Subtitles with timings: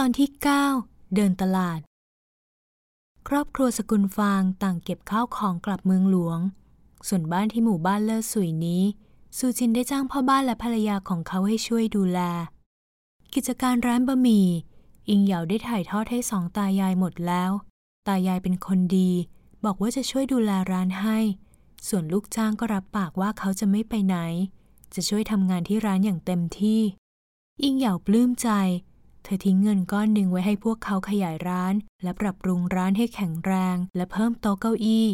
[0.00, 0.28] ตอนที่
[0.72, 1.80] 9 เดินตลาด
[3.28, 6.38] ครอบครัวสกุลฟางต่างเก็บข้าวของกลับเมืองหลวง
[7.08, 8.82] ส่วนบ้านที่หมู่บ้านเลิศสุยนี้
[9.36, 12.20] ซูจินได้จ้างพ่อบ้านและภรรยาของเขาให้ช่วยดูแล
[13.34, 14.48] กิจการร้านบะหมี่
[15.08, 17.50] อิงเหยาได้ถ่ายทอดให้สองตายายหมดแล้ว
[18.06, 19.10] ตายายเป็นคนดี
[19.64, 21.18] บอกว่าจะช่วยดูแลร้านให้
[21.88, 24.16] ส่วนลูกจ้างก็รับปากว่าเขาจะไม่ไปไหน
[24.94, 26.80] จะช่วยทำงานที่ร้านอย่างเต็มที่
[27.62, 28.50] อิงเหยาปลื้มใจ
[29.28, 35.06] เธอทิ้งเงินก้อนหนึ่งไว้ให้พวกเขาขยายร้าน และปรับปรุงร้านให้แข็งแรง และเพิ่มโต๊ะเก้าอี้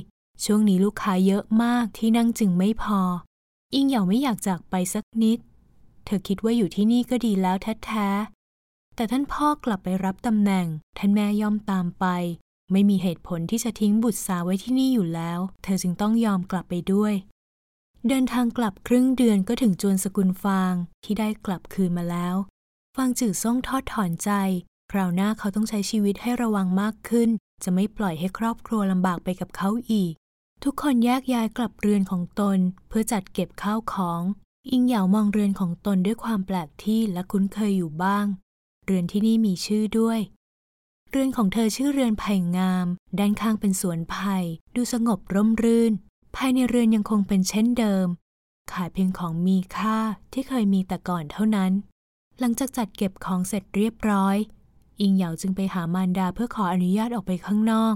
[0.45, 3.01] ช่วงนี้ลูกค้าเยอะมากที่นั่งจึงไม่พอ
[3.75, 5.39] อิงเหยาไม่อยากจากไปสักนิด
[6.05, 10.67] เธอคิดว่าอยู่ที่นี่ก็ดีแล้วแท้ๆแต่ท่านพ่อกลับไปรับตำแหน่ง
[10.99, 12.07] ท่านแม่ย่อมตามไป
[12.73, 17.15] ไม่มีเหตุผลที่จะทิ้งบุตรสาวไว้ที่นี่อยู่แล้ว เธอจึงต้องยอมกลับไปด้วย
[18.09, 20.75] เดินทางกลับครึ่งเดือนก็ถึงจวนสกุลฟาง
[21.05, 22.37] ที่ได้กลับคืนมาแล้ว
[22.97, 24.31] ฟางจืดส่งทอดถอนใจ
[24.93, 27.31] คราวหน้าเขาต้องใช้ชีวิตให้ระวังมากขึ้น
[27.65, 30.13] จะไม่ปล่อยให้ครอบครัวลำบากไปกับเขาอีก
[30.65, 34.23] ทุกคนแยกย้ายกลับเรือนของตน เพื่อจัดเก็บข้าวของ
[34.71, 38.27] อิงเหยามองเรือนของตนด้วยความแปลกที่และคุ้นเคยอยู่บ้าง
[38.85, 40.19] เรือนที่นี่มีชื่อด้วย
[41.11, 42.87] เรือนของเธอชื่อเรือนไผ่งาม
[43.19, 44.37] ด้านข้างเป็นสวนไผ่
[44.75, 45.93] ดูสงบร่มรื่น
[46.37, 48.07] ภายในเรือนยังคงเป็นเช่นเดิม
[48.73, 49.99] ขายเพียงของมีค่า
[50.33, 51.73] ที่เคยมีแต่ก่อนเท่านั้น
[52.41, 54.37] หลังจากจัดเก็บของเสร็จเรียบร้อย
[55.01, 57.95] อิงเหยาจึงไปหามารดาเพื่อขออนุญาตออกไปข้างนอก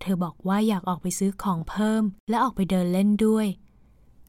[0.00, 3.46] เธอบอกว่าอยากออกไปซื้อของเพิ่ม และออกไปเดินเล่นด้วย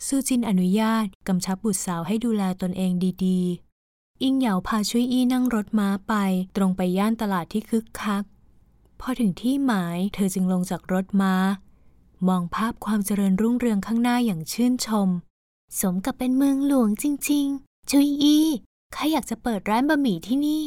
[0.05, 2.91] ซูจินอนุญาตกำชับบุตรสาวให้ดูแลตนเอง
[3.25, 6.13] ดีๆ อิงเหยาพาชุยอี้นั่งรถม้าไป
[6.55, 8.23] ตรงไปย่านตลาดที่คึกคัก
[8.99, 11.35] พอถึงที่หมายเธอจึงลงจากรถม้า
[12.27, 15.09] มองภาพความเจริญรุ่งเรืองข้างหน้าอย่างชื่นชม
[15.79, 18.47] สมกับเป็นเมืองหลวงจริง ๆ ชุยอี้
[18.95, 20.63] ข้าอยากจะเปิดร้านบะหมี่ที่นี่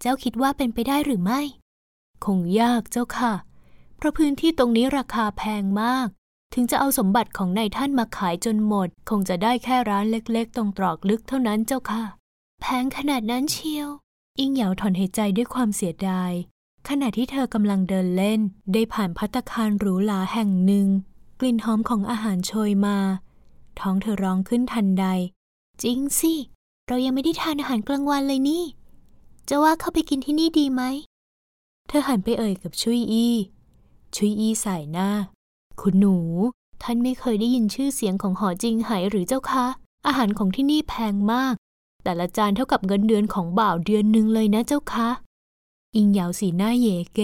[0.00, 1.40] เจ้าคิดว่าเป็นไปได้หรือไม่
[2.24, 3.32] คงยากเจ้าค่ะ
[3.96, 6.08] เพราะพื้นที่ตรงนี้ราคาแพงมาก
[6.54, 12.04] ถึงจะเอาสมบัติของนายท่านมาขายจนหมด คงจะได้แค่ร้านเล็กๆ ตรงตรอกลึกเท่านั้นเจ้าค่ะ
[12.60, 13.88] แพงขนาดนั้นเชียว
[14.38, 16.32] อิงเหยาถอนหายใจด้วยความเสียดาย
[16.88, 18.40] ขณะที่เธอกำลังเดินเล่น
[18.72, 20.88] ได้ผ่านพัตคารหรูหราแห่งหนึ่ง
[21.40, 22.98] กลิ่นหอมของอาหารโชยมา
[23.80, 25.06] ท้องเธอร้องขึ้นทันใด
[25.82, 26.34] จริงสิ
[26.88, 28.64] เรายังไม่ได้ทานอาหารกลางวันเลยนี่
[29.48, 30.82] จะว่าเข้าไปกินที่นี่ดีไหม
[31.88, 33.34] เธอหันไปเอ่ยกับชุยอี้
[34.16, 35.08] ชุยอี้สายหน้า
[35.80, 36.16] คุณหนู
[36.82, 39.66] ท่านไม่เคยได้ยินชื่อเสียงของหอจิงไหหรือเจ้าคะ
[40.06, 41.54] อาหารของที่นี่แพงมาก
[42.04, 45.08] แต่ละจานเท่ากับเงินเดือนของบ่าวเดือนหนึ่งเลยนะเจ้าคะ
[45.96, 47.20] อิงเหยาสีหน้าเยเก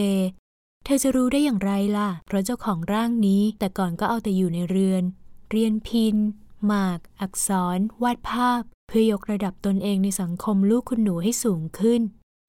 [0.84, 5.02] เธอจะรู้ได้อย่างไรล่ะ เพราะเจ้าของร่างนี้แต่ก่อนก็เอาแต่อยู่ในเรือน
[5.50, 6.16] เรียนพิน
[6.66, 12.00] หมาก อักษร วาดภาพ เพื่อยกระดับตนเองในสังคมลูกคุณหนูให้สูงขึ้น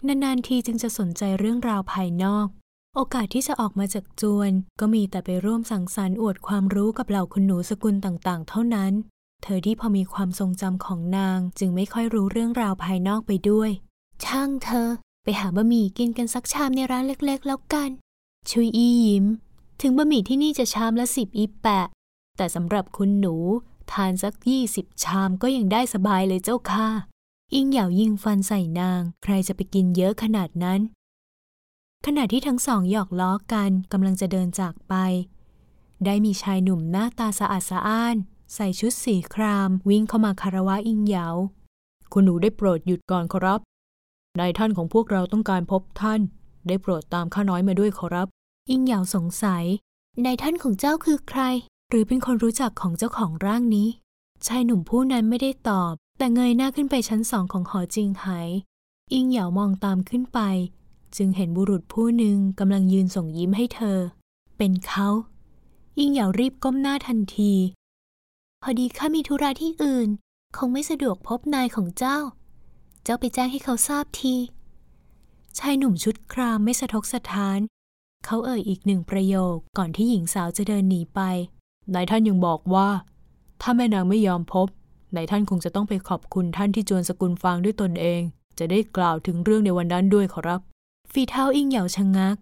[0.08, 2.48] นานๆทีจึงจะสนใจเรื่องราวภายนอก
[2.96, 8.94] โอกาสที่จะออกมาจากจวน ก็มีแต่ไปร่วมสังสรรค์อวดความรู้กับเหล่าคุณหนูสกุลต่างๆ เท่านั้น
[9.44, 13.70] เธอที่พอมีความทรงจำของนางจึงไม่ค่อยรู้เรื่องราวภายนอกไปด้วย
[14.26, 14.90] ช่างเธอ
[15.24, 17.90] ไปหาบะหมี่กินกันสักชามในร้านเล็กๆ แล้วกัน
[18.50, 19.26] ชุยอี้ยิ้ม
[19.82, 21.88] ถึงบะหมี่ที่นี่จะชามละสิบอีแปะ
[22.38, 23.36] แต่สำหรับคุณหนู
[23.94, 26.88] ทานสักยี่สิบชามก็ยังได้สบายเลยเจ้าค่ะ
[27.54, 30.82] อิงเหยายิงฟันใส่นาง ใครจะไปกินเยอะขนาดนั้น
[32.06, 34.94] ขณะที่ทั้งสองหยอกล้อกันกำลังจะเดินจากไป
[36.06, 38.16] ได้มีชายหนุ่มหน้าตาสะอาดสะอ้าน
[38.54, 41.28] ใส่ชุดสีคราม วิ่งเข้ามาคารวะอิงเหยา
[42.12, 43.60] คุณหนูได้โปรดหยุดก่อนขอรับ
[44.40, 46.22] นายท่านของพวกเราต้องการพบท่าน
[46.68, 48.28] ได้โปรดตามข้าน้อยมาด้วยขอรับ
[48.70, 49.64] อิงเหยาสงสัย
[50.26, 51.42] นายท่านของเจ้าคือใคร
[51.90, 53.88] หรือเป็นคนรู้จักของเจ้าของร่างนี้
[54.48, 58.26] ชายหนุ่มผู้นั้นไม่ได้ตอบ แต่เงยหน้าขึ้นไปชั้นสองของหอจิงไห
[59.14, 60.40] อิงเหยามองตามขึ้นไป
[61.18, 64.00] จึงเห็นบุรุษผู้หนึ่งกำลังยืนส่งยิ้มให้เธอ
[64.58, 65.10] เป็นเขา
[65.98, 67.54] อิงเหยารีบก้มหน้าทันที
[68.62, 70.10] พอดีข้ามีธุระที่อื่น
[70.58, 72.18] คงไม่สะดวกพบนายของเจ้า
[73.04, 74.36] เจ้าไปแจ้งให้เขาทราบที
[75.60, 77.60] ชายหนุ่มชุดครามไม่สะทกสะท้าน
[78.26, 81.22] เขาเอ่ยอีกหนึ่งประโยคก่อนที่หญิงสาวจะเดินหนีไป
[81.94, 82.88] นายท่านยังบอกว่า
[83.62, 84.68] ถ้าแม่นางไม่ยอมพบ
[85.16, 88.22] นายท่านคงจะต้องไปขอบคุณท่านที่จวนสกุลฟางด้วยตนเอง
[88.60, 90.62] จะได้กล่าวถึงเรื่องในวันนั้นด้วยขอรับ
[91.12, 92.36] ฝีเท้าอิงเหยาชะงัก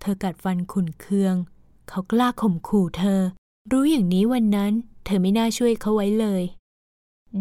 [0.00, 1.34] เธอกัดฟันขุนเคือง
[1.88, 3.20] เขากล้าข่มขู่เธอ
[3.72, 4.72] รู้อย่างนี้วันนั้น
[5.04, 6.42] เธอไม่น่าช่วยเขาไว้เลย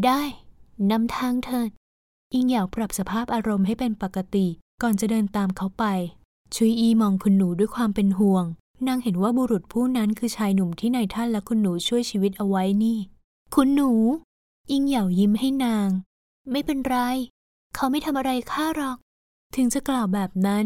[0.06, 0.22] ได้
[0.92, 1.70] นำทางเถิด
[2.34, 4.48] อิงเหยาปรับสภาพอารมณ์ให้เป็นปกติ
[4.82, 5.86] ก่อนจะเดินตามเขาไป
[6.56, 8.46] ชุยอีมองคุณหนูด้วยความเป็นห่วง
[8.88, 12.98] นางเห็นว่าบุรุษผู้นั้นคือชายหนุ่มที่นายท่านและคุณหนูช่วยชีวิตเอาไว้นี่
[13.56, 13.92] คุณหนู
[14.72, 15.90] อิงเหยายิ้มให้นาง
[16.52, 16.98] ไม่เป็นไร
[17.76, 18.98] เขาไม่ทำอะไรข้าหรอก
[19.56, 20.66] ถึงจะกล่าวแบบนั้น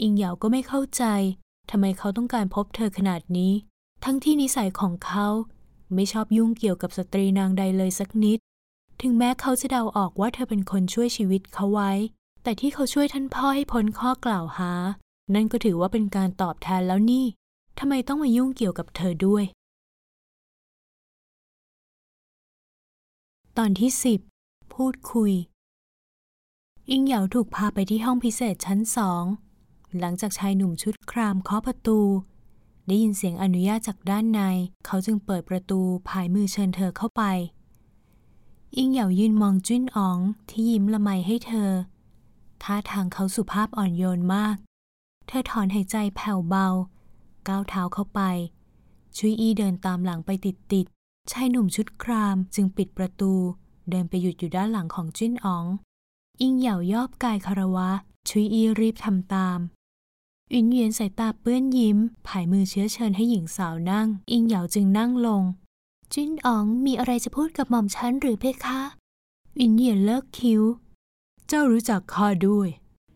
[0.00, 1.04] อิงเหยาก็ไม่เข้าใจ
[1.70, 3.52] ทำไมเขาต้องการพบเธอขนาดนี้
[4.04, 5.26] ทั้งที่นิสัยของเขา
[5.94, 8.38] ไม่ชอบยุ่งเกี่ยวกับสตรีนางใดเลยสักนิด
[9.00, 11.92] ถึงแม้เขาจะเดาออกว่าเธอเป็นคนช่วยชีวิตเขาไว้
[12.42, 14.72] แต่ที่เขาช่วยท่านพ่อให้พ้นข้อกล่าวหา
[15.34, 17.24] นั่นก็ถือว่าเป็นการตอบแทนแล้วนี่
[17.78, 19.44] ทำไมต้องมายุ่งเกี่ยวกับเธอด้วย
[23.56, 24.20] ตอนที่สิบ
[24.74, 25.32] พูดคุย
[26.90, 29.24] อิงเหยาถูกพาไปที่ห้องพิเศษชั้นสอง
[29.98, 32.00] หลังจากชายหนุ่มชุดครามเคาะประตู
[32.86, 34.40] ได้ยินเสียงอนุญาตจากด้านใน
[34.86, 37.22] เขาจึงเปิดประตูผายมือเชิญเธอเข้าไป
[38.76, 40.18] อิงเหยายืนมองจุ้นอ๋อง
[40.48, 41.70] ที่ยิ้มละไมให้เธอ
[42.62, 44.56] ท่าทางเขาสุภาพอ่อนโยนมาก
[45.26, 46.68] เธอถอนหายใจแผ่วเบา
[47.48, 48.20] ก้าวเท้าเข้าไป
[49.16, 53.32] ชุยอี้เดินตามหลังไปติดๆ ชายหนุ่มชุดครามจึงปิดประตู
[53.90, 55.66] เดินไปหยุดอยู่ด้านหลังของจิ้นอ๋อง
[56.40, 57.90] อิงเหยายอบกายคารวะ
[58.28, 59.58] ชุยอีรีบทำตาม
[60.52, 65.42] อินเยียนสายตาเปื้อนยิ้มผายมือเชื้อเชิญให้หญิงสาวนั่ง อิงเหยาจึงนั่งลง
[66.12, 68.80] จิ้นอ๋องมีอะไรจะพูดกับหม่อมฉันหรือเพคะ
[69.60, 70.62] อินเยียนเลิกคิ้ว
[71.48, 72.68] เจ้ารู้จักข้าด้วย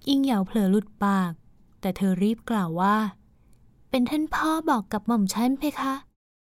[0.08, 1.32] อิงเหยาเผลอหลุดปาก
[1.80, 2.96] แต่เธอรีบกล่าวว่า
[3.90, 5.94] เป็นท่านพ่อบอกกับหม่อมฉันเพคะ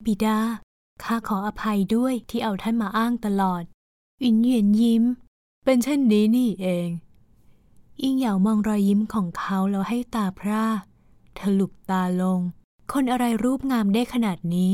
[0.06, 0.40] บิดา
[1.04, 3.64] ข้าขออภัยด้วยที่เอาท่านมาอ้างตลอด
[4.24, 5.04] อินเหยียนยิ้ม
[5.66, 6.90] เป็นเช่นนี้นี่เอง
[8.02, 10.66] อิงเหยามองรอยยิ้มของเขาแล้วให้ตาพร่า
[11.36, 12.40] เธอหลุบตาลง
[12.92, 14.72] คนอะไรรูปงามได้ขนาดนี้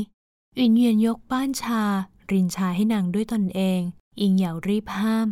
[0.59, 1.81] อินเยียนยกป้านชา
[2.31, 3.79] รินชาให้นางด้วยตนเอง
[4.21, 5.27] อิงเหยารีบห้าม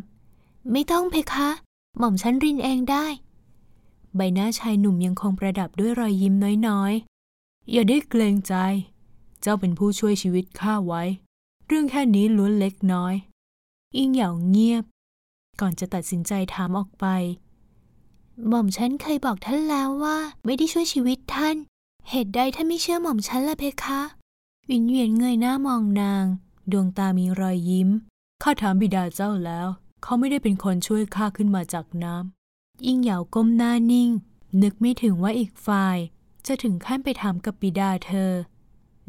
[0.71, 1.49] ไม่ต้องเพคะ
[1.97, 3.05] หม่อมฉันรินเองได้
[4.15, 6.33] ใบหน้าชายหนุ่มยังคงประดับด้วยรอยยิ้ม
[6.67, 6.93] น้อย
[7.71, 8.53] อย่าได้เกรงใจ
[9.41, 11.03] เจ้าเป็นผู้ช่วยชีวิตข้าไว้
[11.67, 13.13] เรื่องแค่นี้ล้วนเล็กน้อย
[13.97, 14.83] อิงเหยาเงียบ
[15.59, 17.05] ก่อนจะตัดสินใจถามออกไป
[18.47, 21.55] หม่อมฉันเคยบอกท่านแล้วว่า ไม่ได้ช่วยชีวิตท่าน
[22.09, 24.01] เหตุใดท่านไม่เชื่อหม่อมฉันล่ะเพคะ
[24.69, 26.25] วินเวียนเงยหน้ามองนาง
[26.71, 27.89] ดวงตามีรอยยิ้ม
[28.43, 29.67] ข้าถามบิดาเจ้าแล้ว
[30.03, 34.09] เขาไม่ได้เป็นคนช่วยข้าขึ้นมาจากน้ำอิงเหยาก้มหน้านิ่ง
[34.61, 35.97] นึกไม่ถึงว่าอีกฝ่าย
[36.47, 38.31] จะถึงขั้นไปถามกับบิดาเธอ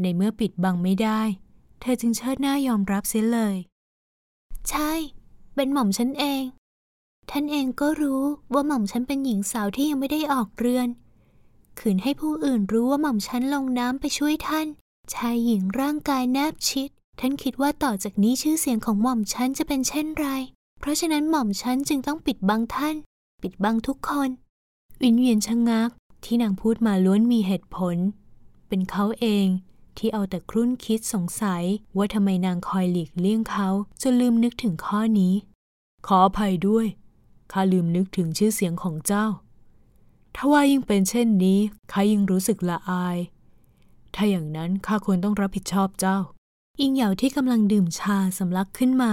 [0.00, 1.20] ในเมื่อปิดบังไม่ได้
[1.80, 3.56] เธอจึงเชิดหน้ายอมรับเสียเลย
[4.68, 4.92] ใช่
[5.54, 6.42] เป็นหม่อมฉันเอง
[7.30, 10.88] ท่านเองก็รู้ว่าหม่อมฉันเป็นหญิงสาวที่ยังไม่ได้ออกเรือน
[11.78, 14.66] ขืนให้ผู้อื่นรู้ว่าหม่อมฉันลงน้ำไปช่วยท่าน
[15.14, 16.90] ชายหญิงร่างกายแนบชิด
[17.20, 20.26] ท่านคิดว่าต่อจากนี้ชื่อเสียงของหม่อมฉันจะเป็นเช่นไร
[20.80, 22.96] เพราะฉะนั้นหม่อมฉันจึงต้องปิดบังท่าน
[23.42, 24.30] ปิดบังทุกคน
[25.02, 25.90] วินเวียนชะงัก
[26.24, 27.96] ที่นางพูดมาล้วนมีเหตุผล
[28.68, 29.46] เป็นเขาเอง
[29.98, 31.62] ที่เอาแต่ครุ่นคิดสงสัย
[31.96, 33.68] ว่าทำไมนางคอยหลีกเลี่ยงเขา
[34.02, 35.34] จนลืมนึกถึงข้อนี้
[36.06, 36.86] ขออภัยด้วย
[37.52, 39.26] ข้าลืมนึกถึงชื่อเสียงของเจ้า
[40.34, 41.58] ถ้าว่ายิ่งเป็นเช่นนี้
[41.92, 43.18] ข้ายิ่งรู้สึกละอาย
[44.14, 46.18] ถ้าอย่างนั้นข้าควรต้องรับผิดชอบเจ้า
[46.80, 49.12] อิงเหยาที่กำลังดื่มชาสำลักขึ้นมา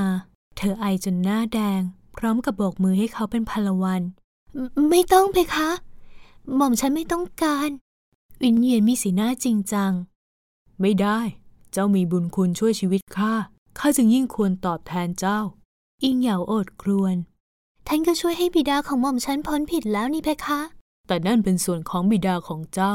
[0.57, 1.81] เธอไอจนหน้าแดง
[2.17, 4.01] พร้อมกับโบกมือให้เขาเป็นพลวัน
[4.89, 5.69] ไม่ต้องเพคะ
[6.55, 7.69] หม่อมฉันไม่ต้องการ
[8.41, 9.91] วินเยียนมีสีหน้าจริงจัง
[10.81, 11.19] ไม่ได้
[11.71, 13.33] เจ้ามีบุญคุณช่วยชีวิตข้า
[13.79, 15.39] ข้าจึงยิ่งควรตอบแทนเจ้า
[16.03, 17.15] อิงเหยาโอดครวน
[17.87, 20.59] ท่านก็ช่วยให้บิดาของหม่อมฉันพ้นผิดแล้วนี่เพคะ
[21.07, 22.93] แต่นั่นเป็นส่วนของบิดาของเจ้า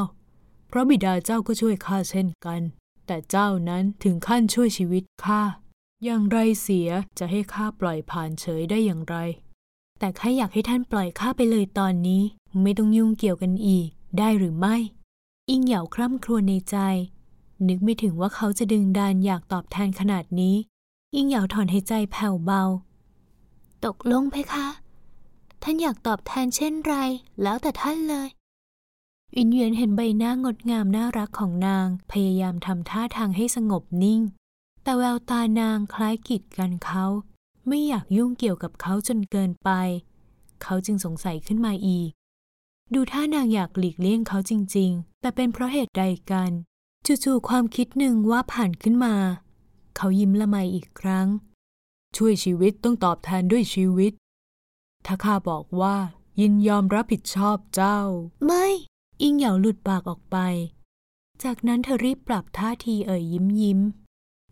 [0.69, 2.61] เพราะบิดาเจ้าก็ช่วยข้าเช่นกัน
[3.07, 5.43] แต่เจ้านั้นถึงขั้นช่วยชีวิตข้า
[6.05, 9.17] อย่างไรเสียจะให้ข้าปล่อยผ่านเฉยได้อย่างไร
[9.99, 12.23] แต่ข้าอยากให้ท่านปล่อยข้าไปเลยตอนนี้
[12.63, 14.77] ไม่ต้องยุ่งเกี่ยวกันอีก ได้หรือไม่
[15.51, 16.77] อิงเหยาคร่ำครวญในใจ
[17.69, 20.57] นึกไม่ถึงว่าเขาจะดึงดันอยากตอบแทนขนาดนี้
[21.17, 22.63] ยิ่งอยาถอนหายใจแผ่วเบา
[23.85, 24.69] ตกลงเพคะ
[25.63, 26.95] ท่านอยากตอบแทนเช่นไร
[27.43, 28.29] แล้วแต่ท่านเลย
[29.37, 34.21] อินเวียนเห็นใบหน้างดงามน่ารักของนาง พยายามทำท่าทางให้สงบนิ่ง
[34.83, 37.05] แต่แววตานางคล้ายกีดกันเขา
[37.69, 39.71] ไม่อยากยุ่งเกี่ยวกับเขาจนเกินไป
[40.63, 42.11] เขาจึงสงสัยขึ้นมาอีก
[42.95, 46.51] ดูท่านางอยากหลีกเลี่ยงเขาจริง ๆ แต่เป็นเพราะเหตุใดกัน
[47.07, 49.15] จู่ๆความคิดหนึ่งว่าผ่านขึ้นมา
[49.97, 51.27] เขายิ้มละไมอีกครั้ง
[52.17, 54.13] ช่วยชีวิตต้องตอบแทนด้วยชีวิต
[55.07, 55.97] ถ้าข้าบอกว่า
[56.41, 57.99] ยินยอมรับผิดชอบเจ้า
[58.47, 58.67] ไม่
[59.23, 60.37] อิงเหยาหลุดปากออกไป
[61.43, 63.81] จากนั้นเธอรีบปรับท่าทีเอ่ยยิ้มยิ้ม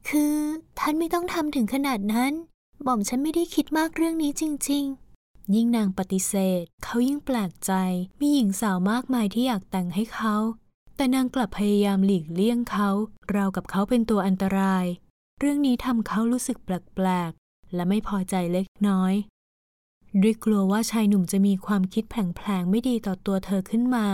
[0.09, 0.35] คือ
[0.79, 2.33] ท่านไม่ต้องทำถึงขนาดนั้น
[2.85, 4.85] หม่อมฉันไม่ได้คิดมากเรื่องนี้จริง
[5.19, 7.73] ๆ ยิ่งนางปฏิเสธ เขายิ่งแปลกใจ
[8.21, 10.37] มีหญิงสาวมากมายที่อยากแต่งให้เขา
[10.97, 12.91] แต่นางกลับพยายามหลีกเลี่ยงเขา
[13.35, 14.85] ราวกับเขาเป็นตัวอันตราย
[15.39, 19.15] เรื่องนี้ทำเขารู้สึกแปลกๆ และไม่พอใจเล็กน้อย
[20.23, 24.07] ด้วยกลัวว่าชายหนุ่มจะมีความคิดแผลงๆ ไม่ดีต่อตัวเธอขึ้นมา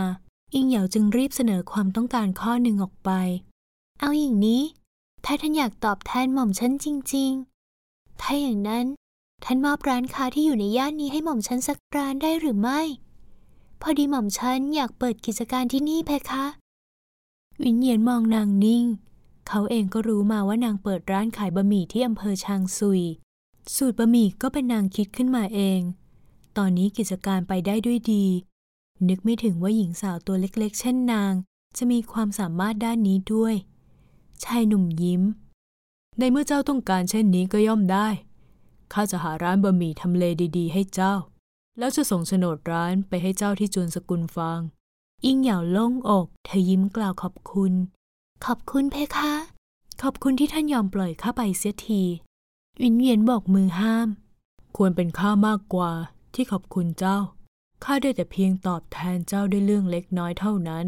[0.53, 3.11] อิงเหยาจึงรีบเสนอความต้องการข้อหนึ่งออกไป
[3.99, 4.61] เอาอย่างนี้
[5.25, 7.48] ถ้าท่านอยากตอบแทนหม่อมฉันจริง ๆ
[8.21, 8.85] ถ้าอย่างนั้น
[9.43, 12.81] ท่านมอบร้านค้าที่อยู่ในย่านนี้ให้หม่อมฉันสักร้านได้หรือไม่
[13.81, 16.45] พอดีหม่อมฉันอยากเปิดกิจการที่นี่เพคะ
[17.63, 18.85] วิญญาณมองนางนิ่ง
[19.47, 23.01] เขาเองก็รู้มาว่านางเปิดร้านขายบะหมี่ที่อำเภอชางซุย
[23.75, 25.79] สูตรบะหมี่ก็เป็นนางคิดขึ้นมาเอง
[26.57, 28.25] ตอนนี้กิจการไปได้ด้วยดี
[29.07, 31.33] นึกไม่ถึงว่าหญิงสาวตัวเล็กๆ เช่นนาง
[31.77, 33.55] จะมีความสามารถด้านนี้ด้วย
[34.43, 35.21] ชายหนุ่มยิ้ม
[36.19, 38.07] ในเมื่อเจ้าต้องการเช่นนี้ก็ย่อมได้
[38.93, 40.23] ข้าจะหาร้านบะหมี่ทำเล
[40.57, 41.13] ดีๆ ให้เจ้า
[41.79, 44.59] แล้วจะส่งโฉนดร้านไปให้เจ้าที่จวนสกุลฟาง
[45.25, 47.73] อิงเหยาโล่งอก เธอยิ้มกล่าวขอบคุณ
[48.45, 49.33] ขอบคุณเพคะ
[50.01, 52.03] ขอบคุณที่ท่านยอมปล่อยข้าไปเสียที
[52.81, 54.07] วินเวียนบอกมือห้าม
[54.77, 55.91] ควรเป็นข้ามากกว่า
[56.33, 57.17] ที่ขอบคุณเจ้า
[57.83, 60.85] ข้าได้แต่เพียงตอบแทนเจ้าด้วยเรื่องเล็กน้อยเท่านั้น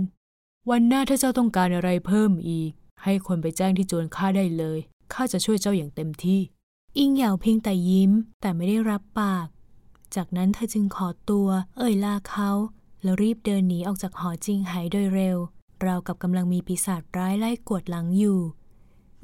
[0.69, 2.71] วันหน้าถ้าเจ้าต้องการอะไรเพิ่มอีก
[3.03, 4.79] ให้คนไปแจ้งที่จวนข้าได้เลย
[5.13, 6.39] ข้าจะช่วยเจ้าอย่างเต็มที่
[6.97, 9.47] อิงเหยาเพียงแต่ยิ้มแต่ไม่ได้รับปาก
[10.15, 12.51] จากนั้นเธอจึงขอตัว เอ่ยลาเขา
[13.03, 15.37] แล้วรีบเดินหนีออกจากหอจริงหายโดยเร็ว
[15.85, 18.39] ราวกับกำลังมีปีศาจร้ายไล่กวดหลังอยู่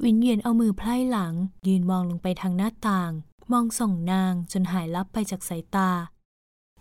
[0.02, 1.34] วินเวียนเอามือไพล่หลัง
[1.66, 3.10] ยืนมองลงไปทางหน้าต่าง
[3.52, 5.90] มองส่องนางจนหายลับไปจากสายตา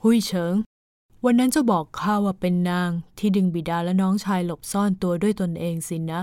[0.02, 0.56] หุยเฉิง
[1.26, 6.22] วันนั้นเจ้าบอกข้าว่าเป็นนางที่ดึงบิดาและน้องชายหลบซ่อนตัวด้วยตนเองสินะ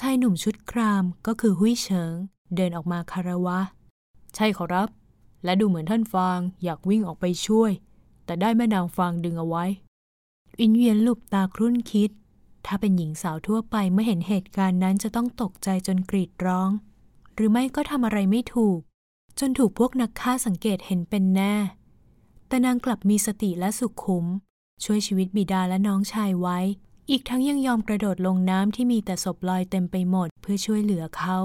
[0.00, 2.14] ชายหนุ่มชุดครามก็คือหุยเฉิง
[2.56, 3.60] เดินออกมาคารวะ
[4.34, 4.88] ใช่ขอรับ
[5.44, 7.70] และดูเหมือนท่านฟางอยากวิ่งออกไปช่วย
[8.24, 9.64] แต่ได้แม่นางฟางดึงเอาไว้
[10.60, 12.10] อินเวียนลุบตาครุ่นคิด
[12.66, 16.70] ถ้าเป็นหญิงสาวทั่วไปเมื่อเห็นเหตุการณ์นั้นจะต้องตกใจจนกรีดร้อง
[17.34, 18.78] หรือไม่ก็ทำอะไรไม่ถูก
[19.38, 21.54] จนถูกพวกนักฆ่าสังเกตเห็นเป็นแน่
[22.48, 24.24] แต่นางกลับมีสติและสุขุม
[24.84, 26.58] ช่วยชีวิตบิดาและน้องชายไว้
[27.10, 31.38] อีกทั้งยังยอมกระโดดลงน้ำที่มีแต่ศพลอยเต็มไปหมดเพื่อช่วยเหลือเขา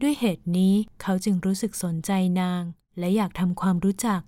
[0.00, 2.62] ด้วยเหตุนี้เขาจึงรู้สึกสนใจนาง
[2.98, 4.20] และอยากทำความรู้จัก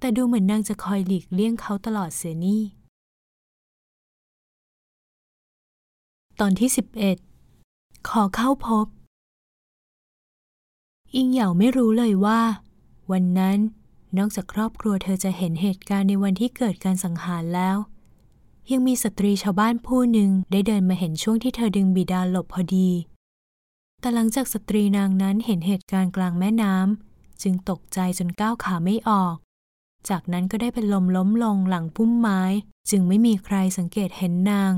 [0.00, 2.62] แต่ดูเหมือนนางจะคอยหลีกเลี่ยงเขาตลอดเสียนี่
[6.40, 6.70] ตอนที่
[7.38, 8.86] 11 ขอเข้าพบ
[11.14, 12.40] อิงเหยาไม่รู้เลยว่า
[13.12, 13.58] วันนั้น
[14.18, 17.76] นอกจากครอบครัวเธอจะเห็นเหตุการณ์ในวันที่เกิดการสังหารแล้ว
[18.72, 22.88] ยังมีสตรีชาวบ้านผู้หนึ่งได้เดินมาเห็นช่วงที่เธอดึงบิดาหลบพอดี
[24.00, 29.36] แต่หลังจากสตรีนางนั้นเห็นเหตุการณ์กลางแม่น้ำจึงตกใจจนก้าวขาไม่ออก
[30.08, 32.42] จากนั้นก็ได้เป็นลมล้มลงหลังพุ่มไม้
[32.90, 34.72] จึงไม่มีใครสังเกตเห็นนาง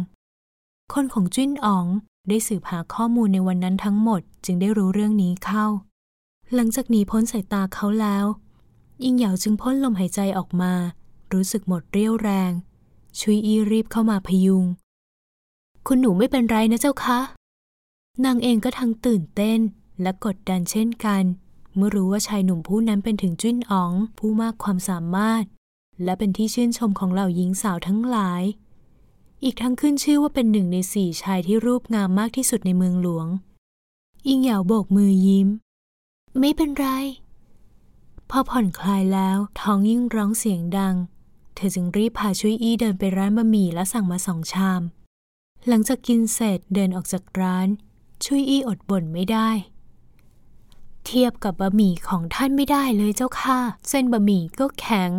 [0.93, 1.87] คนของจิ้นอ๋อง
[2.29, 5.67] ได้สืบหาข้อมูลในวันนั้นทั้งหมด จึงได้รู้เรื่องนี้เข้า
[6.55, 8.27] หลังจากหนีพ้นสายตาเขาแล้ว
[9.03, 10.73] อิงเหยาจึงพ่นลมหายใจออกมา
[11.33, 12.53] รู้สึกหมดเรี่ยวแรง
[13.21, 14.65] ชุยอีรีบเข้ามาพยุง
[15.87, 17.21] คุณหนูไม่เป็นไรนะเจ้าคะ
[18.25, 19.61] นางเองก็ทั้งตื่นเต้น
[20.03, 21.23] และกดดันเช่นกัน
[21.77, 25.45] เมื่อรู้ว่าชายหนุ่มผู้นั้นเป็นถึงจุ้นอ๋องผู้มากความสามารถ
[26.05, 28.43] และเป็นที่ชื่นชมของเหล่าหญิงสาวทั้งหลาย
[29.45, 33.27] อีกทั้งขึ้นชื่อว่าเป็นหนึ่งในสี่ชายที่รูปงามมากที่สุดในเมืองหลวง
[34.27, 35.49] อิงเหยาโบกมือยิ้ม
[36.39, 36.89] ไม่เป็นไร
[38.31, 40.95] พอผ่อนคลายแล้วท้องยิ่งร้องเสียงดัง
[41.55, 44.83] เธอจึงรีบพาชุยอี้เดินไปร้านบะหมี่และสั่งมาสองชาม
[45.69, 47.69] หลังจากกินเสร็จเดินออกจากร้าน
[48.25, 49.51] ชุยอี้อดบ่นไม่ได้
[51.05, 55.11] เทียบกับบะหมี่ของท่านไม่ได้เลยเจ้าค่ะ เส้นบะหมี่ก็แข็ง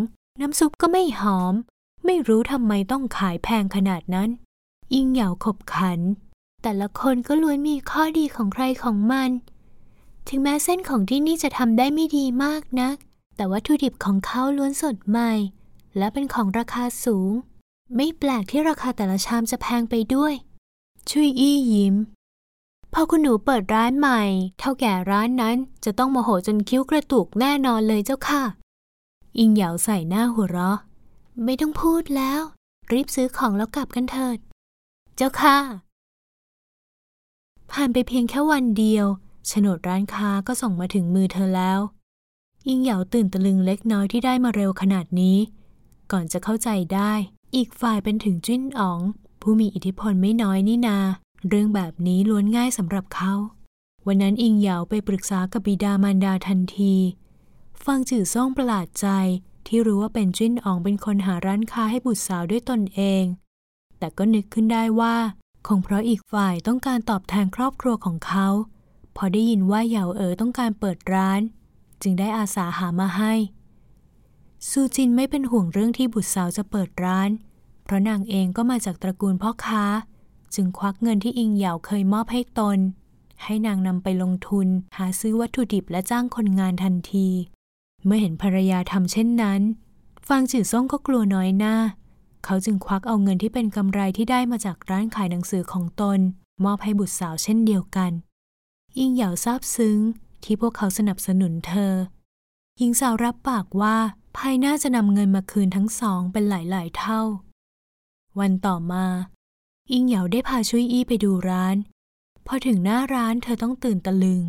[0.41, 1.53] น้ำซุปก็ไม่หอม
[2.05, 4.29] ไม่รู้ทำไมต้องขายแพงขนาดนั้น
[4.93, 5.99] อิงเหยาขบขัน
[6.63, 9.29] แต่ละคนก็ล้วนมีข้อดีของใครของมัน
[10.27, 12.95] ถึงแม้เส้นของที่นี่จะทำได้ไม่ดีมากนัก
[13.35, 15.31] แต่วัตถุดิบของเขาล้วนสดใหม่
[15.97, 17.31] และเป็นของราคาสูง
[17.95, 20.33] ไม่แปลกที่ราคาแต่ละชามจะแพงไปด้วย
[21.09, 21.95] ชุยอี้ยิ้ม
[22.93, 24.21] พอคุณหนูเปิดร้านใหม่
[24.59, 28.43] เท่าแก่ร้านนั้นจะต้องโมโหจนคิ้วกระตุกแน่นอนเลยเจ้าค่ะ
[29.37, 30.77] อิงเหยาใส่หน้าหัวเราะ
[31.43, 32.41] ไม่ต้องพูดแล้ว
[32.91, 34.37] รีบซื้อของแล้วกลับกันเถิด
[35.15, 35.57] เจ้าค่ะ
[37.71, 39.05] ผ่านไปเพียงแค่วันเดียว
[39.47, 41.79] โฉนดร้านค้าก็ส่งมาถึงมือเธอแล้ว
[42.67, 45.37] อิงเหยาตื่นตะลึงเล็กน้อยที่ได้มาเร็วขนาดนี้
[46.13, 47.13] ก่อนจะเข้าใจได้
[47.55, 48.99] อีกฝ่ายเป็นถึงจิ้นอ๋อง
[49.41, 50.99] ผู้มีอิทธิพลไม่น้อยนี่นา
[51.47, 53.33] เรื่องแบบนี้ล้วนง่ายสำหรับเขา
[54.07, 56.95] วันนั้นอิงเหยาไปปรึกษากับบิดามารดาทันที
[57.85, 59.07] ฟังจื่อซ่องประหลาดใจ
[59.67, 63.23] ที่รู้ว่าเป็นจิ้นอ๋องเป็นคนหาร้านค้าให้บุตรสาวด้วยตนเอง
[63.97, 65.15] แต่ก็นึกขึ้นได้ว่า
[65.67, 68.47] คงเพราะอีกฝ่ายต้องการตอบแทนครอบครัวของเขา
[69.15, 71.41] พอได้ยินว่าเหยาเอ๋อต้องการเปิดร้าน
[72.01, 73.33] จึงได้อาสาหามาให้
[74.69, 77.29] ซูจินไม่เป็นห่วงเรื่องที่บุตรสาวจะเปิดร้าน
[77.83, 79.85] เพราะนางเองก็มาจากตระกูลพ่อค้า
[80.55, 82.79] จึงควักเงินที่อิงเหยาเคยมอบให้ตน
[83.43, 84.67] ให้นางนำไปลงทุน
[84.97, 87.27] หาซื้อวัตถุดิบและจ้างคนงานทันที
[88.05, 89.61] เมื่อเห็นภรรยาทำเช่นนั้น
[90.27, 91.75] ฟางจื่อซ่งก็กลัวน้อยหน้า
[92.45, 96.19] เขาจึงควักเอาเงินที่เป็นกำไรที่ได้มาจากร้านขายหนังสือของตน
[96.65, 98.11] มอบให้บุตรสาวเช่นเดียวกัน
[98.97, 99.99] อิงเหยาซาบซึ้ง
[100.43, 101.93] ที่พวกเขาสนับสนุนเธอ
[102.77, 103.97] หญิงสาวรับปากว่า
[104.37, 107.21] ภายหน้าจะนำเงินมาคืนทั้งสองเป็นหลาย ๆ เท่า
[108.39, 109.05] วันต่อมา
[109.91, 111.75] อิงเหยาได้พาชุยอี้ไปดูร้าน
[112.47, 114.41] พอถึงหน้าร้านเธอต้องตื่นตะลึง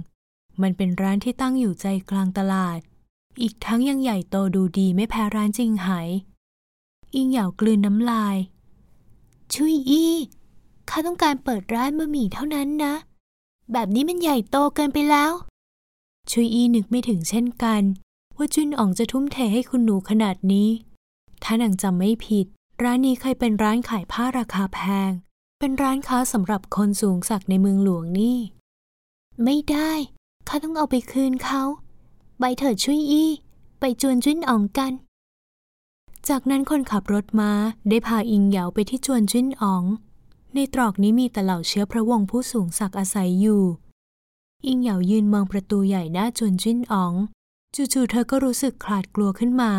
[0.63, 2.79] มันเป็นร้านที่ตั้งอยู่ใจกลางตลาด
[3.43, 5.89] อีกทั้งยังใหญ่โตดูดีไม่แพ้ร้านจริงไห
[7.15, 8.37] อิงเหยากลืนน้ำลาย
[9.55, 10.15] ชุยอี้
[10.89, 12.95] ข้าต้องการเปิดร้านบะหมี่เท่านั้นนะ
[13.73, 15.33] แบบนี้มันใหญ่โตเกินไปแล้ว
[16.31, 17.83] ชุยอี้นึกไม่ถึงเช่นกัน
[18.37, 20.69] ว่าจุนอ๋องจะทุ่มเทให้คุณหนูขนาดนี้
[21.43, 22.47] ถ้านางจำไม่ผิด
[22.83, 25.11] ร้านนี้เคยเป็นร้านขายผ้าราคาแพง
[25.59, 28.39] เป็นร้านค้าสำหรับคนสูงสักในเมืองหลวงนี่
[29.45, 29.93] ไม่ได้
[30.49, 31.63] ข้าต้องเอาไปคืนเขา
[32.39, 33.31] ใบเถิดช่วยอี้
[33.81, 34.93] ไปจวนจุนอ๋องกัน
[36.29, 37.53] จากนั้นคนขับรถมา
[37.89, 39.85] ได้พาอิงเหยาไปที่จวนจุนอ๋อง
[40.55, 43.63] ในตรอกนี้มีแต่เหล่าเชื้อพระวงศ์ผู้สูงศักดิ์อาศัยอยู่
[44.67, 47.15] อิงเหยายืนมองประตูใหญ่หน้าจวนจุนอ๋อง
[47.77, 49.73] จู่ๆเธอก็รู้สึกขลาดกลัวขึ้นมา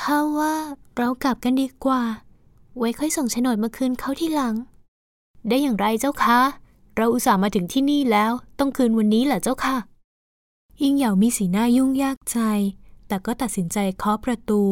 [0.00, 0.54] ข้าว่า
[0.96, 2.02] เรากลับกันดีกว่า
[2.78, 4.54] ไว้ค่อยส่งโฉนดมาคืนเขาที่หลัง
[5.48, 6.40] ได้อย่างไรเจ้าคะ
[6.96, 9.76] เราอุตส่าห์มาถึงที่นี่แล้ว ต้องคืนวันนี้แหละเจ้าค่ะ
[10.80, 12.38] อิงเหยามีสีหน้ายุ่งยากใจ
[13.08, 14.62] แต่ก็ตัดสินใจเคาะประตู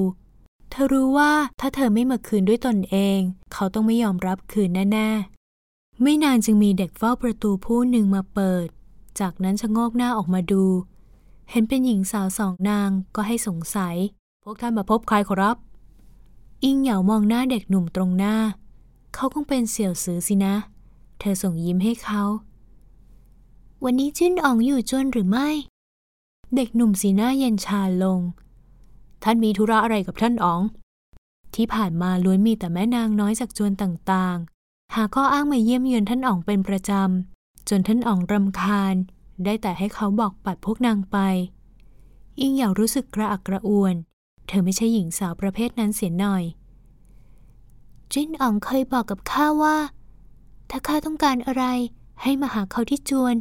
[0.70, 3.18] เธอรู้ว่าถ้าเธอไม่มาคืนด้วยตนเอง
[3.52, 8.66] เขาต้องไม่ยอมรับคืนแน่ๆ ไม่นานจึงมีเด็กเฝ้าประตูผู้หนึ่งมาเปิด
[9.20, 10.64] จากนั้นชะโงกหน้าออกมาดู
[11.50, 13.96] เห็นเป็นหญิงสาวสองนางก็ให้สงสัย
[14.42, 15.56] พวกท่านมาพบใครขอรับ
[16.64, 18.36] อิงเหยามองหน้าเด็กหนุ่มตรงหน้า
[19.14, 20.54] เขาคงเป็นเสี่ยวสือสินะ
[21.18, 22.22] เธอส่งยิ้มให้เขา
[23.84, 25.48] วันนี้จิ้นอ่องอยู่จวนหรือไม่
[26.54, 28.20] เด็กหนุ่มสีหน้าเย็นชาลง
[29.22, 30.60] ท่านมีธุระอะไรกับท่านอ๋อง
[31.54, 38.94] ที่ผ่านมาล้วนมีแต่แม่นางน้อยจากจวนต่างๆ หาข้ออ้างมาเยี่ยมเยือนท่านอ๋องเป็นประจำจนท่านอ๋องรำคาญ
[39.44, 41.18] ได้แต่ให้เขาบอกปัดพวกนางไป
[42.40, 43.94] อิงเหยารู้สึกกระอักกระอ่วน
[44.46, 46.44] เธอไม่ใช่หญิงสาวประเภทนั้นเสียหน่อย
[48.12, 49.76] จินอ๋องเคยบอกกับข้าว่า
[50.70, 51.64] ถ้าข้าต้องการอะไร
[52.22, 53.36] ให้มาหาเขาที่จวน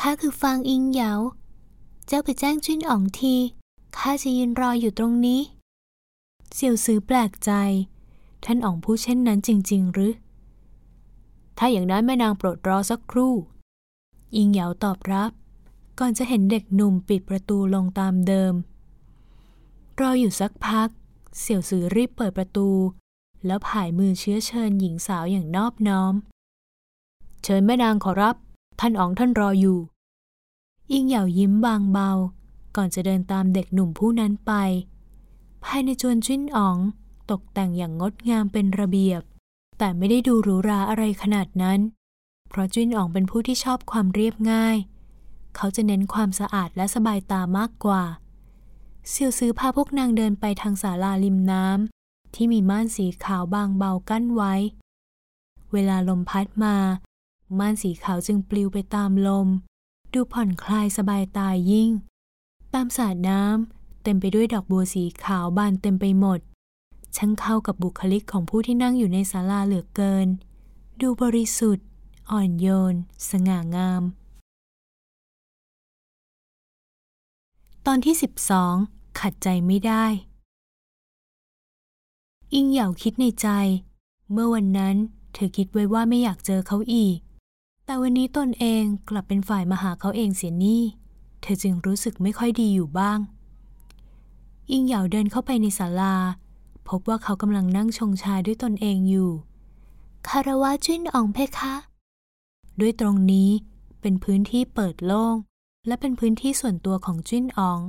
[0.00, 1.12] ข้าคือฟางอิงเหยา
[2.06, 3.34] เจ้าไปแจ้งจินอ๋องที
[3.96, 5.40] ข้าจะยืนรออยู่ตรงนี้
[6.54, 7.50] เสี่ยวซื้อแปลกใจ
[8.44, 10.12] ท่านอ๋องพูดเช่นนั้นจริง ๆ หรือ
[11.58, 13.34] ถ้าอย่างนั้นแม่นางโปรดรอสักครู่
[14.36, 15.30] อิงเหยาตอบรับ
[15.98, 18.54] ก่อนจะเห็นเด็กหนุ่มปิดประตูลงตามเดิม
[20.00, 20.88] รออยู่สักพัก
[21.38, 22.68] เสี่ยวสือรีบเปิดประตู
[23.46, 26.14] แล้วผายมือเชื้อเชิญหญิงสาวอย่างนอบน้อม
[27.42, 28.36] เชิญแม่นางขอรับ
[28.80, 29.78] ท่านอ๋องท่านรออยู่
[30.92, 32.10] อิงเหยายิ้มบางเบา
[32.76, 34.52] ก่อนจะเดินตามเด็กหนุ่มผู้นั้นไป
[35.64, 36.78] ภายในจวนจิ้นอ๋อง
[37.30, 39.22] ตกแต่งอย่างงดงามเป็นระเบียบ
[39.78, 41.80] แต่ไม่ได้ดูหรูหราอะไรขนาดนั้น
[42.54, 44.76] เพราะจุนอ๋องเป็นผู้ที่ชอบความเรียบง่าย
[45.56, 48.02] เขาจะเน้นความสะอาดและสบายตามากกว่า
[49.08, 54.54] เซียวซื้อพาพวกนางเดินไปทางศาลาริมน้ำที่มีม่านสีขาวบางเบากั้นไว้
[55.72, 56.76] เวลาลมพัดมา
[57.58, 59.48] ม่านสีขาวจึงปลิวไปตามลม
[60.12, 61.90] ดูผ่อนคลายสบายตายยิ่ง
[62.74, 66.40] ตามสระน้ำเต็มไปด้วยดอกบัวสีขาวบานเต็มไปหมด
[67.16, 70.28] ช่างเข้ากับบุคลิกของผู้ที่นั่งอยู่ในศาลาเหลือเกิน
[71.00, 71.86] ดูบริสุทธิ์
[72.30, 72.94] อ่อนโยน
[73.30, 74.02] สง่างาม
[77.86, 78.14] ตอนที่
[78.66, 80.04] 12 ขัดใจไม่ได้
[82.54, 83.48] อิงเหยาคิดในใจ
[84.32, 84.96] เมื่อวันนั้น
[85.34, 87.18] เธอคิดไว้ว่าไม่อยากเจอเขาอีก
[87.84, 90.82] แต่วันนี้ตนเองกลับเป็นฝ่ายมาหาเขาเองเสียนี่
[91.42, 93.18] เธอจึงรู้สึกไม่ค่อยดีอยู่บ้าง
[94.70, 96.14] อิงเหยาเดินเข้าไปในศาลา
[96.88, 99.30] พบว่าเขากำลังนั่งชงชาด้วยตนเองอยู่
[100.28, 101.74] คารวะจุนอ่องเพคะ
[102.80, 103.50] ด้วยตรงนี้
[104.00, 105.36] เป็นพื้นที่เปิดโล่ง
[105.86, 107.80] และเป็นพื้นที่ส่วนตัวของจิ้นอ๋อง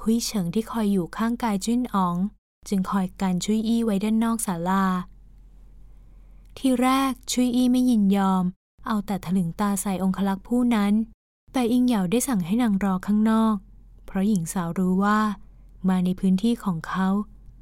[0.00, 2.16] หุยเฉิงที่คอยอยู่ข้างกายจิ้นอ๋อง
[2.68, 4.84] จึงคอยกันชุยอี้ไว้ด้านนอกศาลา
[6.56, 8.44] ที่แรกชุยอี้ไม่ยินยอม
[8.86, 10.92] เอาแต่ถลึงตาใส่องคลักษ์ผู้นั้น
[11.52, 13.54] แต่อิงเหยาได้สั่งให้นางรอข้างนอก
[14.06, 15.20] เพราะหญิงสาวรู้ว่า
[15.88, 17.08] มาในพื้นที่ของเขา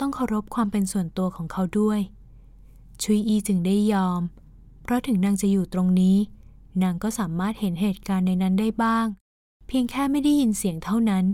[0.01, 2.01] ต้องเคารพความเป็นส่วนตัวของเขาด้วย
[3.03, 4.21] ชุยอี้จึงได้ยอม
[4.93, 6.17] ราะถึงนางจะอยู่ตรงนี้
[6.83, 9.07] นางก็สามารถเห็นเหตุการณ์ในนั้นได้บ้าง
[9.67, 11.25] เพียงแค่ไม่ได้ยินเสียงเท่านั้น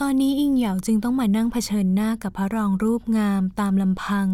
[0.00, 4.26] ตอนนี้อิงเหยาจึงต้องมานั่งเผชิญหน้ากับพระรองรูปงามตามลำพัง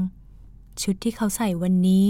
[0.83, 2.07] ชุดที่เขาใส่วันนี้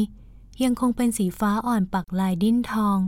[0.64, 2.98] ยังคงเป็นสีฟ้าอ่อนปักลายดิ้นทอง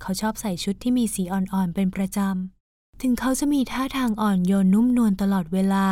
[0.00, 5.86] เขาชอบใส่ชุดที่มีสีอ่อนๆเป็นประจำ ถึงเขาจะมีท่าทางอ่อนโยนนุ่มนวลตลอดเวลา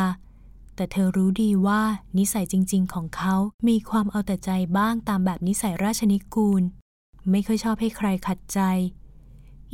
[0.75, 1.81] แต่เธอรู้ดีว่า
[2.17, 3.35] นิสัยจริง ๆ ของเขา
[3.67, 6.63] มีความเอาแต่ใจบ้างตามแบบนิสัยราชนิกูล
[7.29, 8.59] ไม่ค่อยชอบให้ใครขัดใจ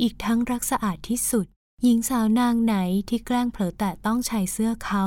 [0.00, 1.46] อีกทั้งรักสะอาดที่สุด
[1.82, 2.76] หญิงสาวนางไหน
[3.08, 5.04] ที่แกล้งเผลอแตะต้องชายเสื้อเขา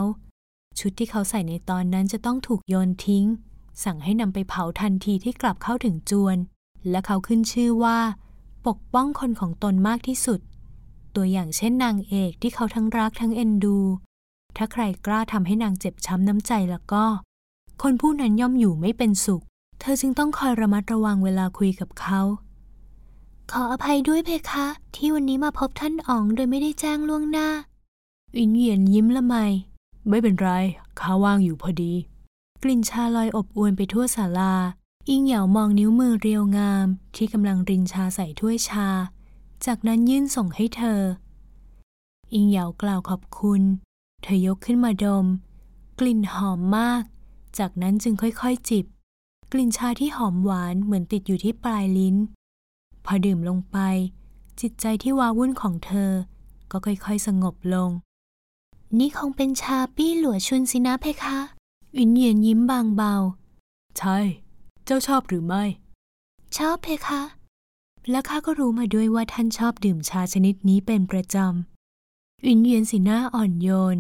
[0.80, 3.26] ชุดที่เขาใส่ในตอนนั้นจะต้องถูกโยนทิ้ง
[3.84, 6.38] สั่งให้นำไปเผาทันทีที่กลับเข้าถึงจวน
[6.90, 8.00] และเขาขึ้นชื่อว่า
[8.68, 10.40] ปกป้องคนของตนมากที่สุด
[11.16, 13.78] ตัวอย่างเช่นนางเอกที่เขาทั้งรักทั้งเอ็นดู
[14.58, 17.04] ถ้าใครกล้าทำให้นางเจ็บช้ำน้ำใจแล้วก็
[17.82, 19.44] คนผู้นั้นย่อมอยู่ไม่เป็นสุข
[19.84, 22.22] เธอจึงต้องคอยระมัดระวังเวลาคุยกับเขา
[23.52, 27.48] ขออภัยด้วยเพคะ ที่วันนี้มาพบท่านอ๋องโดยไม่ได้แจ้งล่วงหน้า
[28.38, 29.36] อินเหยียนยิ้มละไม
[30.10, 30.50] ไม่เป็นไร
[31.00, 31.94] ข้าว่างอยู่พอดี
[32.64, 34.54] กลิ่นชาลอยอบอวนไปทั่วศาลา
[35.10, 38.88] อิงเหยามองนิ้วมือเรียวงาม ที่กำลังรินชาใส่ถ้วยชา
[39.66, 41.02] จากนั้นยื่นส่งให้เธอ
[42.34, 43.62] อิงเหยากล่าวขอบคุณ
[44.24, 45.26] เธอยกขึ้นมาดม
[46.00, 47.04] กลิ่นหอมมาก
[47.58, 48.86] จากนั้นจึงค่อยๆจิบ
[49.52, 52.16] กลิ่นชาที่หอมหวานเหมือนติดอยู่ที่ปลายลิ้น
[53.06, 53.78] พอดื่มลงไป
[54.62, 56.12] จิตใจที่วาวุ่นของเธอ
[56.72, 57.90] ก็ค่อยๆสงบลง
[59.00, 61.38] นี่คงเป็นชาปี้หลัวชุนสินะเพคะ
[61.98, 63.14] อินเหยียนยิ้มบางเบา
[63.98, 64.18] ใช่
[64.86, 65.64] เจ้าชอบหรือไม่
[66.58, 67.22] ชอบเพคะ
[68.10, 73.98] และข้าก็รู้มาด้วยว่าท่านชอบดื่มชาชนิดนี้เป็นประจำอินเหยียนสีหน้าอ่อนโยน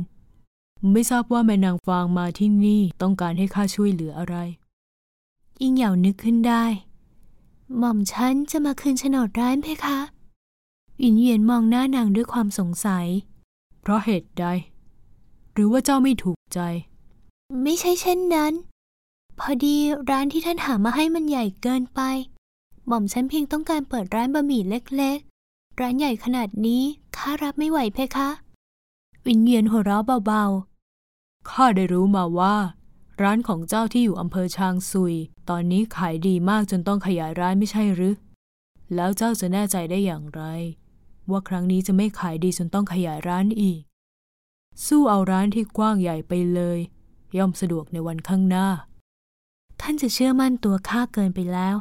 [0.91, 4.37] ไม่ทราบว่าแม่นางฟางมาที่นี่ต้องการให้ข้าช่วยเหลืออะไร
[5.62, 6.63] อิงเหยานึกขึ้นได้
[7.78, 10.00] หม่อมฉันจะมาคืนโฉนดร้านเพคะ
[11.02, 13.08] อินเหยียนมองหน้านางด้วยความสงสัย
[13.82, 14.45] เพราะเหตุใด
[15.54, 16.60] หรือว่าเจ้าไม่ถูกใจ
[17.63, 18.54] ไม่ใช่เช่นนั้น
[19.39, 19.76] พอดี
[20.10, 22.02] ร้านที่ท่านหามาให้มันใหญ่เกินไป
[22.88, 26.84] หม่อมฉันเพียงต้องการเปิดร้านบะหมี่เล็กๆ ร้านใหญ่ขนาดนี้
[27.17, 28.30] ข้ารับไม่ไหวเพคะ
[29.26, 32.56] วินเยียนหัวเราะเบาๆ ข้าได้รู้มาว่า
[33.23, 35.15] ร้านของเจ้าที่อยู่อำเภอชางซุย
[35.49, 38.15] ตอนนี้ขายดีมากจนต้องขยายร้านไม่ใช่หรือ
[38.95, 40.41] แล้วเจ้าจะแน่ใจได้อย่างไร
[41.29, 43.81] ว่าครั้งนี้จะไม่ขายดีจนต้องขยายร้านอีก
[44.86, 46.79] สู้เอาร้านที่กว้างใหญ่ไปเลย
[47.38, 48.67] ย่อมสะดวกในวันข้างหน้า
[49.81, 51.75] ท่านจะเชื่อมั่นตัวข้าเกินไปแล้ว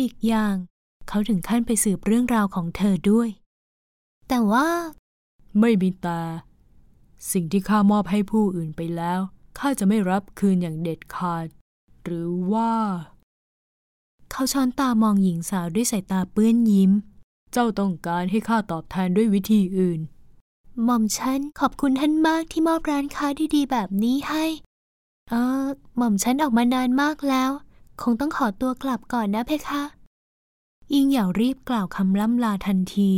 [0.00, 0.54] อีกอย่าง
[1.08, 3.28] เขาถึงขั้นไปสืบเรื่องราวของเธอด้วย
[4.28, 4.68] แต่ว่า
[5.60, 6.22] ไม่มีตา
[7.32, 9.20] สิ่งที่ข้ามอบให้ผู้อื่นไปแล้ว
[9.58, 11.46] ข้าจะไม่รับคืนอย่างเด็ดขาด
[12.04, 12.72] หรือว่า
[14.30, 16.90] เขาช้อนตามองหญิงสาวด้วยสายตาเปื้อนยิ้ม
[17.52, 20.00] เจ้าต้องการให้ข้าตอบแทนด้วยวิธีอื่น
[20.84, 24.44] หม่อมฉันขอบคุณท่านมากที่มอบร้านค้าดีๆแบบนี้ให้
[25.30, 25.64] เออ
[25.96, 27.50] หม่อมฉันออกมานานมากแล้ว
[28.02, 29.82] คงต้องขอตัวกลับก่อนนะเพคะ
[30.92, 33.12] อิงเหยารีบกล่าวคำล่ำลาทันที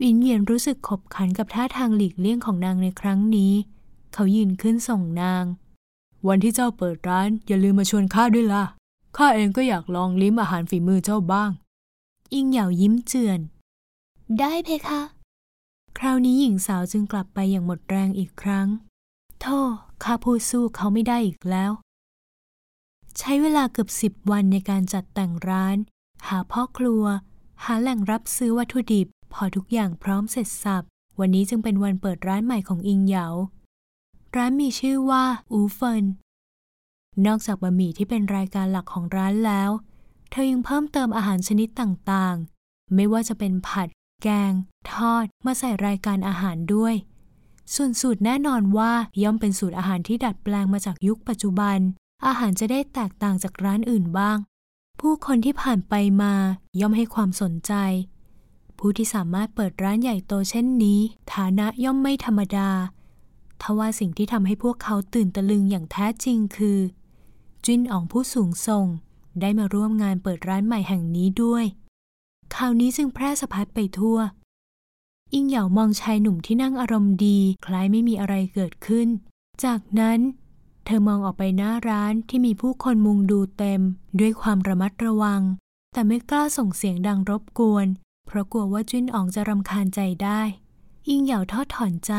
[0.00, 3.52] วินเยียนรู้สึกขบขันกับท่าทางหลีกเลี่ยงของนางในครั้งนี้
[4.12, 5.44] เขายืนขึ้นส่งนาง
[6.28, 8.64] วันที่เจ้าเปิดร้านอย่าลืมมาชวนข้าด้วยล่ะ
[9.16, 11.50] ข้าเองก็อยากลองลิ้มอาหารฝีมือเจ้าบ้าง
[12.32, 13.40] อิงเหยายิ้มเจือน
[14.38, 15.02] ได้เพคะ
[15.98, 18.68] คราวนี้หญิงสาวจึงกลับไปอย่างหมดแรงอีกครั้ง
[19.40, 19.58] โธ่
[20.02, 21.70] ข้าพูดสู้เขาไม่ได้อีกแล้ว
[23.18, 25.76] ใช้เวลาเกือบสิบวันในการจัดแต่งร้าน
[26.28, 27.04] หาพ่อครัว
[27.64, 30.82] หาแหล่งรับซื้อวัตถุดิบ พอทุกอย่างพร้อมเสร็จสับ
[31.20, 33.26] วันนี้จึงเป็นวันเปิดร้านใหม่ของอิงเหยา
[34.36, 36.04] ร้านมีชื่อว่าอูเฟิน
[37.26, 39.70] นอกจากบะหมี่ที่เป็นรายการหลักของร้านแล้ว
[40.30, 43.88] เธอยังเพิ่มเติมอาหารชนิดต่างๆ ไม่ว่าจะเป็นผัด
[44.22, 44.52] แกง
[44.92, 46.94] ทอด มาใส่รายการอาหารด้วย
[47.74, 51.78] ส่วนสูตรแน่นอนว่าย่อมเป็นสูตรอาหารที่ดัดแปลงมาจากยุคปัจจุบัน
[52.26, 54.38] อาหารจะได้แตกต่างจากร้านอื่นบ้าง
[55.00, 56.34] ผู้คนที่ผ่านไปมา
[56.80, 57.72] ย่อมให้ความสนใจ
[58.78, 61.00] ผู้ที่สามารถเปิดร้านใหญ่โตเช่นนี้
[61.34, 62.68] ฐานะย่อมไม่ธรรมดา
[63.62, 66.78] ทว่าสิ่งที่ทำให้พวกเขาตื่นตะลึงอย่างแท้จริงคือ
[67.64, 68.86] จิ้นอ๋องผู้สูงส่ง
[69.40, 71.64] ได้มาร่วมงานเปิดร้านใหม่แห่งนี้ด้วย
[72.54, 74.18] ข่าวนี้จึงแพร่สะพัดไปทั่ว
[75.32, 79.08] อิงเหยามองชายหนุ่มที่นั่งอารมณ์ดี คล้ายไม่มีอะไรเกิดขึ้น
[79.64, 80.20] จากนั้น
[80.84, 83.80] เธอมองออกไปหน้าร้านที่มีผู้คนมุงดูเต็ม
[84.20, 85.42] ด้วยความระมัดระวัง
[85.92, 87.86] แต่ไม่กล้าส่งเสียงดังรบกวน
[88.26, 90.40] เพราะกลัวว่าจิ้นอ๋องจะรำคาญใจได้
[91.08, 92.12] อิงเหยาทอดถอนใจ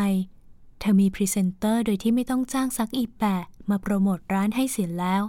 [0.82, 5.24] เธอมีพรีเซนเตอร์โดยที่ไม่ต้องจ้างซักอีแปะมาโปรโมทร้านให้เสียแล้ว